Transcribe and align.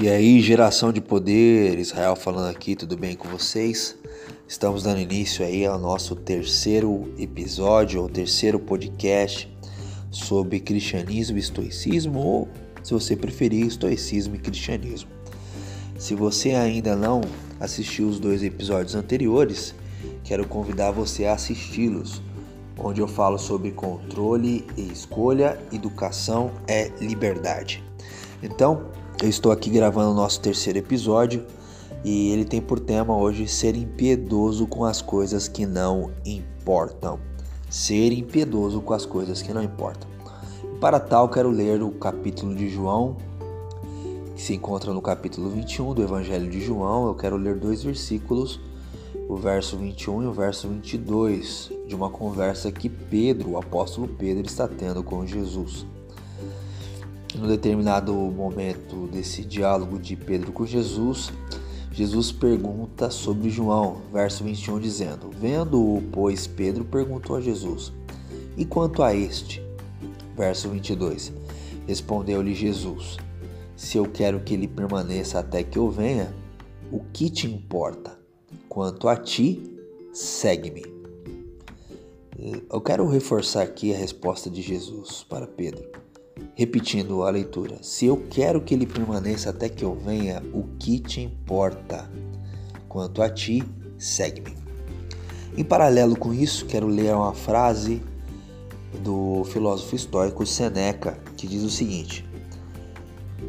E 0.00 0.08
aí, 0.08 0.40
geração 0.40 0.92
de 0.92 1.00
poder, 1.00 1.76
Israel 1.76 2.14
falando 2.14 2.48
aqui, 2.48 2.76
tudo 2.76 2.96
bem 2.96 3.16
com 3.16 3.28
vocês? 3.28 3.96
Estamos 4.46 4.84
dando 4.84 5.00
início 5.00 5.44
aí 5.44 5.66
ao 5.66 5.76
nosso 5.76 6.14
terceiro 6.14 7.12
episódio, 7.18 8.00
ou 8.00 8.08
terceiro 8.08 8.60
podcast 8.60 9.52
sobre 10.08 10.60
cristianismo 10.60 11.36
e 11.36 11.40
estoicismo, 11.40 12.20
ou 12.20 12.48
se 12.80 12.94
você 12.94 13.16
preferir, 13.16 13.66
estoicismo 13.66 14.36
e 14.36 14.38
cristianismo. 14.38 15.10
Se 15.98 16.14
você 16.14 16.52
ainda 16.52 16.94
não 16.94 17.20
assistiu 17.58 18.06
os 18.06 18.20
dois 18.20 18.44
episódios 18.44 18.94
anteriores, 18.94 19.74
quero 20.22 20.46
convidar 20.46 20.92
você 20.92 21.26
a 21.26 21.32
assisti-los, 21.32 22.22
onde 22.78 23.00
eu 23.00 23.08
falo 23.08 23.36
sobre 23.36 23.72
controle 23.72 24.64
e 24.76 24.92
escolha, 24.92 25.58
educação 25.72 26.52
é 26.68 26.88
liberdade. 27.00 27.82
Então, 28.40 28.86
eu 29.22 29.28
estou 29.28 29.50
aqui 29.50 29.68
gravando 29.68 30.12
o 30.12 30.14
nosso 30.14 30.40
terceiro 30.40 30.78
episódio 30.78 31.44
e 32.04 32.30
ele 32.30 32.44
tem 32.44 32.60
por 32.60 32.78
tema 32.78 33.16
hoje 33.16 33.48
ser 33.48 33.74
impiedoso 33.74 34.66
com 34.66 34.84
as 34.84 35.02
coisas 35.02 35.48
que 35.48 35.66
não 35.66 36.12
importam. 36.24 37.18
Ser 37.68 38.12
impiedoso 38.12 38.80
com 38.80 38.94
as 38.94 39.04
coisas 39.04 39.42
que 39.42 39.52
não 39.52 39.62
importam. 39.62 40.08
Para 40.80 41.00
tal, 41.00 41.28
quero 41.28 41.50
ler 41.50 41.82
o 41.82 41.90
capítulo 41.90 42.54
de 42.54 42.68
João, 42.68 43.16
que 44.36 44.40
se 44.40 44.54
encontra 44.54 44.92
no 44.92 45.02
capítulo 45.02 45.50
21 45.50 45.94
do 45.94 46.02
Evangelho 46.02 46.48
de 46.48 46.60
João. 46.60 47.08
Eu 47.08 47.14
quero 47.16 47.36
ler 47.36 47.56
dois 47.56 47.82
versículos, 47.82 48.60
o 49.28 49.34
verso 49.34 49.76
21 49.76 50.22
e 50.22 50.26
o 50.26 50.32
verso 50.32 50.68
22, 50.68 51.72
de 51.88 51.94
uma 51.96 52.08
conversa 52.08 52.70
que 52.70 52.88
Pedro, 52.88 53.50
o 53.50 53.58
apóstolo 53.58 54.06
Pedro, 54.06 54.46
está 54.46 54.68
tendo 54.68 55.02
com 55.02 55.26
Jesus. 55.26 55.84
No 57.38 57.46
determinado 57.46 58.12
momento 58.12 59.06
desse 59.06 59.44
diálogo 59.44 59.96
de 59.96 60.16
Pedro 60.16 60.50
com 60.50 60.66
Jesus, 60.66 61.30
Jesus 61.92 62.32
pergunta 62.32 63.10
sobre 63.10 63.48
João, 63.48 64.02
verso 64.12 64.42
21, 64.42 64.80
dizendo: 64.80 65.30
Vendo-o, 65.30 66.02
pois, 66.10 66.48
Pedro 66.48 66.84
perguntou 66.84 67.36
a 67.36 67.40
Jesus: 67.40 67.92
E 68.56 68.64
quanto 68.64 69.04
a 69.04 69.14
este? 69.14 69.62
Verso 70.36 70.68
22. 70.68 71.32
Respondeu-lhe 71.86 72.56
Jesus: 72.56 73.18
Se 73.76 73.96
eu 73.96 74.06
quero 74.06 74.40
que 74.40 74.54
ele 74.54 74.66
permaneça 74.66 75.38
até 75.38 75.62
que 75.62 75.78
eu 75.78 75.88
venha, 75.88 76.34
o 76.90 76.98
que 77.12 77.30
te 77.30 77.46
importa? 77.46 78.18
Quanto 78.68 79.08
a 79.08 79.16
ti, 79.16 79.78
segue-me. 80.12 80.84
Eu 82.68 82.80
quero 82.80 83.06
reforçar 83.08 83.62
aqui 83.62 83.94
a 83.94 83.96
resposta 83.96 84.50
de 84.50 84.60
Jesus 84.60 85.24
para 85.28 85.46
Pedro. 85.46 86.07
Repetindo 86.58 87.22
a 87.22 87.30
leitura: 87.30 87.76
Se 87.82 88.06
eu 88.06 88.16
quero 88.28 88.60
que 88.60 88.74
ele 88.74 88.84
permaneça 88.84 89.50
até 89.50 89.68
que 89.68 89.84
eu 89.84 89.94
venha, 89.94 90.42
o 90.52 90.64
que 90.76 90.98
te 90.98 91.20
importa? 91.20 92.10
Quanto 92.88 93.22
a 93.22 93.30
ti, 93.30 93.62
segue-me. 93.96 94.56
Em 95.56 95.62
paralelo 95.62 96.16
com 96.16 96.34
isso, 96.34 96.66
quero 96.66 96.88
ler 96.88 97.14
uma 97.14 97.32
frase 97.32 98.02
do 99.04 99.44
filósofo 99.44 99.94
estoico 99.94 100.44
Seneca, 100.44 101.16
que 101.36 101.46
diz 101.46 101.62
o 101.62 101.70
seguinte: 101.70 102.28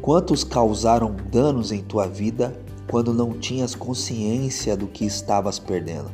Quantos 0.00 0.44
causaram 0.44 1.16
danos 1.32 1.72
em 1.72 1.82
tua 1.82 2.06
vida 2.06 2.62
quando 2.88 3.12
não 3.12 3.32
tinhas 3.32 3.74
consciência 3.74 4.76
do 4.76 4.86
que 4.86 5.04
estavas 5.04 5.58
perdendo? 5.58 6.12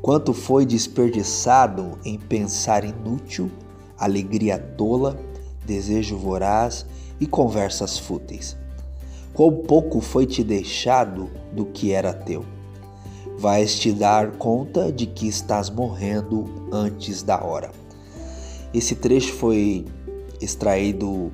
Quanto 0.00 0.32
foi 0.32 0.64
desperdiçado 0.64 1.98
em 2.04 2.20
pensar 2.20 2.84
inútil, 2.84 3.50
alegria 3.98 4.60
tola, 4.60 5.31
desejo 5.64 6.16
voraz 6.16 6.86
e 7.20 7.26
conversas 7.26 7.98
fúteis. 7.98 8.56
Quão 9.32 9.52
pouco 9.52 10.00
foi 10.00 10.26
te 10.26 10.44
deixado 10.44 11.30
do 11.52 11.66
que 11.66 11.92
era 11.92 12.12
teu. 12.12 12.44
Vais 13.38 13.78
te 13.78 13.92
dar 13.92 14.32
conta 14.32 14.92
de 14.92 15.06
que 15.06 15.26
estás 15.26 15.70
morrendo 15.70 16.68
antes 16.70 17.22
da 17.22 17.42
hora. 17.42 17.70
Esse 18.74 18.94
trecho 18.94 19.32
foi 19.34 19.86
extraído 20.40 21.32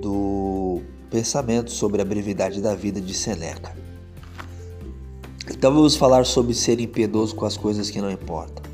do 0.00 0.80
pensamento 1.10 1.70
sobre 1.70 2.02
a 2.02 2.04
brevidade 2.04 2.60
da 2.60 2.74
vida 2.74 3.00
de 3.00 3.14
Seneca. 3.14 3.76
Então 5.48 5.72
vamos 5.72 5.96
falar 5.96 6.26
sobre 6.26 6.52
ser 6.54 6.80
impiedoso 6.80 7.34
com 7.34 7.44
as 7.44 7.56
coisas 7.56 7.90
que 7.90 8.00
não 8.00 8.10
importam. 8.10 8.64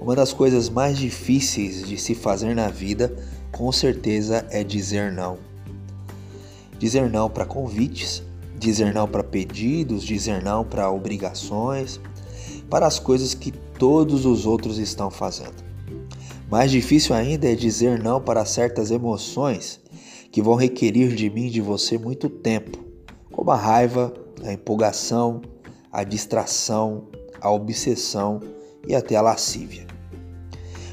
Uma 0.00 0.16
das 0.16 0.32
coisas 0.32 0.68
mais 0.68 0.98
difíceis 0.98 1.86
de 1.86 1.96
se 1.96 2.14
fazer 2.14 2.54
na 2.54 2.68
vida 2.68 3.16
com 3.52 3.70
certeza 3.72 4.46
é 4.50 4.62
dizer 4.64 5.12
não. 5.12 5.38
Dizer 6.78 7.10
não 7.10 7.28
para 7.28 7.44
convites, 7.44 8.22
dizer 8.58 8.92
não 8.94 9.08
para 9.08 9.24
pedidos, 9.24 10.04
dizer 10.04 10.42
não 10.42 10.64
para 10.64 10.90
obrigações, 10.90 12.00
para 12.68 12.86
as 12.86 12.98
coisas 12.98 13.34
que 13.34 13.50
todos 13.50 14.24
os 14.24 14.46
outros 14.46 14.78
estão 14.78 15.10
fazendo. 15.10 15.64
Mais 16.50 16.70
difícil 16.70 17.14
ainda 17.14 17.50
é 17.50 17.54
dizer 17.54 18.02
não 18.02 18.20
para 18.20 18.44
certas 18.44 18.90
emoções 18.90 19.80
que 20.30 20.42
vão 20.42 20.54
requerir 20.54 21.14
de 21.14 21.28
mim 21.28 21.46
e 21.46 21.50
de 21.50 21.60
você 21.60 21.98
muito 21.98 22.28
tempo, 22.28 22.78
como 23.30 23.50
a 23.50 23.56
raiva, 23.56 24.12
a 24.44 24.52
empolgação, 24.52 25.40
a 25.90 26.04
distração, 26.04 27.08
a 27.40 27.50
obsessão 27.50 28.40
e 28.86 28.94
até 28.94 29.16
a 29.16 29.22
lascívia. 29.22 29.89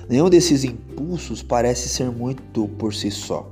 Nenhum 0.09 0.29
desses 0.29 0.63
impulsos 0.63 1.44
parece 1.44 1.90
ser 1.90 2.09
muito 2.09 2.68
por 2.78 2.94
si 2.94 3.12
só. 3.12 3.50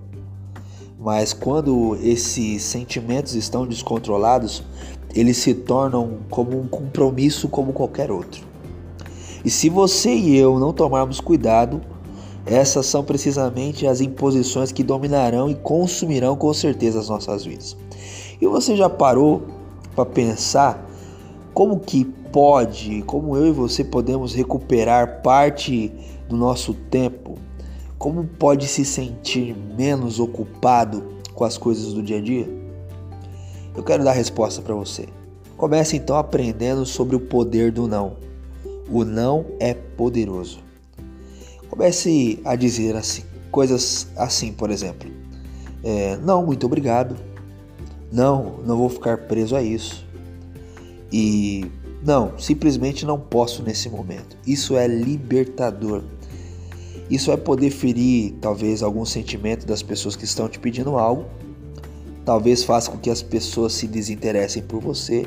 Mas 0.97 1.33
quando 1.33 1.97
esses 2.01 2.63
sentimentos 2.63 3.35
estão 3.35 3.67
descontrolados, 3.67 4.63
eles 5.13 5.37
se 5.37 5.53
tornam 5.53 6.19
como 6.29 6.59
um 6.59 6.67
compromisso 6.67 7.49
como 7.49 7.73
qualquer 7.73 8.09
outro. 8.09 8.43
E 9.43 9.49
se 9.49 9.69
você 9.69 10.13
e 10.15 10.37
eu 10.37 10.57
não 10.57 10.73
tomarmos 10.73 11.19
cuidado, 11.19 11.81
essas 12.45 12.85
são 12.85 13.03
precisamente 13.03 13.85
as 13.85 13.99
imposições 14.01 14.71
que 14.71 14.83
dominarão 14.83 15.49
e 15.49 15.55
consumirão 15.55 16.35
com 16.35 16.53
certeza 16.53 16.99
as 16.99 17.09
nossas 17.09 17.43
vidas. 17.43 17.75
E 18.39 18.47
você 18.47 18.75
já 18.75 18.89
parou 18.89 19.43
para 19.95 20.05
pensar 20.05 20.89
como 21.53 21.79
que 21.79 22.05
pode, 22.35 23.01
como 23.03 23.37
eu 23.37 23.47
e 23.47 23.51
você 23.53 23.81
podemos 23.81 24.33
recuperar 24.33 25.21
parte 25.21 25.89
do 26.27 26.35
nosso 26.35 26.73
tempo? 26.73 27.37
Como 27.97 28.25
pode 28.25 28.67
se 28.67 28.83
sentir 28.83 29.55
menos 29.55 30.19
ocupado 30.19 31.01
com 31.33 31.45
as 31.45 31.57
coisas 31.57 31.93
do 31.93 32.03
dia 32.03 32.17
a 32.17 32.21
dia? 32.21 32.45
Eu 33.73 33.81
quero 33.83 34.03
dar 34.03 34.11
a 34.11 34.13
resposta 34.13 34.61
para 34.61 34.75
você. 34.75 35.07
Comece 35.55 35.95
então 35.95 36.17
aprendendo 36.17 36.85
sobre 36.85 37.15
o 37.15 37.21
poder 37.21 37.71
do 37.71 37.87
não. 37.87 38.17
O 38.91 39.05
não 39.05 39.45
é 39.57 39.73
poderoso. 39.73 40.59
Comece 41.69 42.41
a 42.43 42.57
dizer 42.57 42.97
assim, 42.97 43.23
coisas 43.49 44.09
assim, 44.17 44.51
por 44.51 44.71
exemplo: 44.71 45.09
é, 45.81 46.17
Não, 46.17 46.45
muito 46.45 46.65
obrigado. 46.65 47.15
Não, 48.11 48.59
não 48.65 48.75
vou 48.75 48.89
ficar 48.89 49.19
preso 49.19 49.55
a 49.55 49.61
isso. 49.61 50.05
E 51.09 51.71
não, 52.05 52.37
simplesmente 52.37 53.03
não 53.03 53.19
posso 53.19 53.63
nesse 53.63 53.89
momento. 53.89 54.37
Isso 54.45 54.77
é 54.77 54.87
libertador. 54.87 56.03
Isso 57.09 57.27
vai 57.27 57.37
poder 57.37 57.71
ferir 57.71 58.35
talvez 58.39 58.83
algum 58.83 59.03
sentimento 59.03 59.65
das 59.65 59.81
pessoas 59.81 60.15
que 60.15 60.23
estão 60.23 60.47
te 60.47 60.59
pedindo 60.59 60.97
algo. 60.97 61.25
Talvez 62.23 62.63
faça 62.63 62.91
com 62.91 62.97
que 62.99 63.09
as 63.09 63.23
pessoas 63.23 63.73
se 63.73 63.87
desinteressem 63.87 64.61
por 64.61 64.79
você. 64.79 65.25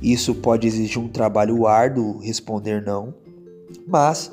Isso 0.00 0.36
pode 0.36 0.68
exigir 0.68 0.98
um 0.98 1.08
trabalho 1.08 1.66
árduo 1.66 2.18
responder 2.18 2.80
não. 2.80 3.12
Mas 3.84 4.30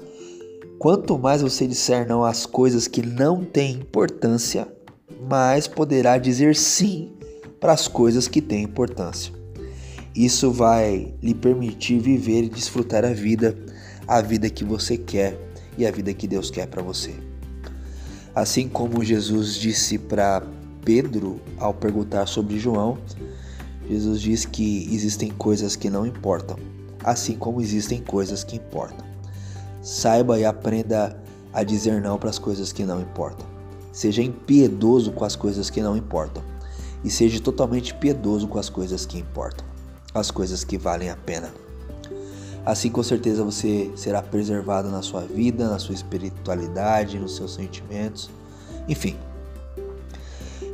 quanto 0.77 1.17
mais 1.17 1.41
você 1.41 1.65
disser 1.65 2.07
não 2.07 2.23
às 2.23 2.45
coisas 2.45 2.87
que 2.87 3.01
não 3.01 3.43
têm 3.43 3.73
importância, 3.73 4.67
mais 5.27 5.67
poderá 5.67 6.19
dizer 6.19 6.55
sim 6.55 7.11
para 7.59 7.73
as 7.73 7.87
coisas 7.87 8.27
que 8.27 8.39
têm 8.39 8.63
importância. 8.63 9.38
Isso 10.19 10.51
vai 10.51 11.13
lhe 11.23 11.33
permitir 11.33 11.97
viver 11.97 12.43
e 12.43 12.49
desfrutar 12.49 13.05
a 13.05 13.13
vida, 13.13 13.57
a 14.05 14.19
vida 14.21 14.49
que 14.49 14.65
você 14.65 14.97
quer 14.97 15.39
e 15.77 15.87
a 15.87 15.91
vida 15.91 16.13
que 16.13 16.27
Deus 16.27 16.51
quer 16.51 16.67
para 16.67 16.83
você. 16.83 17.15
Assim 18.35 18.67
como 18.67 19.01
Jesus 19.01 19.55
disse 19.55 19.97
para 19.97 20.43
Pedro 20.83 21.39
ao 21.57 21.73
perguntar 21.73 22.25
sobre 22.25 22.59
João, 22.59 22.97
Jesus 23.89 24.19
diz 24.19 24.43
que 24.43 24.93
existem 24.93 25.31
coisas 25.31 25.77
que 25.77 25.89
não 25.89 26.05
importam, 26.05 26.57
assim 27.01 27.37
como 27.37 27.61
existem 27.61 28.01
coisas 28.01 28.43
que 28.43 28.57
importam. 28.57 29.07
Saiba 29.81 30.37
e 30.37 30.43
aprenda 30.43 31.17
a 31.53 31.63
dizer 31.63 32.01
não 32.01 32.17
para 32.17 32.29
as 32.29 32.37
coisas 32.37 32.73
que 32.73 32.83
não 32.83 32.99
importam. 32.99 33.47
Seja 33.93 34.21
impiedoso 34.21 35.13
com 35.13 35.23
as 35.23 35.37
coisas 35.37 35.69
que 35.69 35.81
não 35.81 35.95
importam 35.95 36.43
e 37.05 37.09
seja 37.09 37.39
totalmente 37.39 37.93
piedoso 37.93 38.49
com 38.49 38.59
as 38.59 38.67
coisas 38.67 39.05
que 39.05 39.17
importam, 39.17 39.65
as 40.13 40.31
coisas 40.31 40.63
que 40.63 40.77
valem 40.77 41.09
a 41.09 41.15
pena. 41.15 41.53
Assim, 42.65 42.89
com 42.89 43.01
certeza, 43.01 43.43
você 43.43 43.91
será 43.95 44.21
preservado 44.21 44.89
na 44.89 45.01
sua 45.01 45.21
vida, 45.21 45.69
na 45.69 45.79
sua 45.79 45.95
espiritualidade, 45.95 47.17
nos 47.17 47.35
seus 47.35 47.53
sentimentos, 47.53 48.29
enfim. 48.87 49.15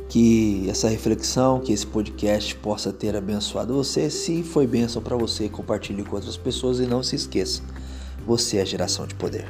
Que 0.08 0.68
essa 0.68 0.88
reflexão, 0.88 1.60
que 1.60 1.72
esse 1.72 1.86
podcast 1.86 2.54
possa 2.56 2.92
ter 2.92 3.16
abençoado 3.16 3.74
você. 3.74 4.10
Se 4.10 4.42
foi 4.42 4.66
bênção 4.66 5.02
para 5.02 5.16
você, 5.16 5.48
compartilhe 5.48 6.04
com 6.04 6.16
outras 6.16 6.36
pessoas 6.36 6.80
e 6.80 6.86
não 6.86 7.02
se 7.02 7.16
esqueça, 7.16 7.62
você 8.26 8.58
é 8.58 8.66
geração 8.66 9.06
de 9.06 9.14
poder. 9.14 9.46